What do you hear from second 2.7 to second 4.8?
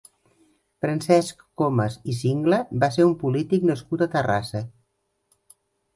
va ser un polític nascut a Terrassa.